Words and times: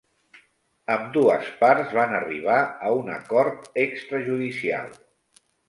Ambdues 0.93 1.51
parts 1.59 1.93
van 1.99 2.17
arribar 2.21 2.57
a 2.89 2.95
un 3.03 3.13
acord 3.19 3.71
extrajudicial. 3.87 4.93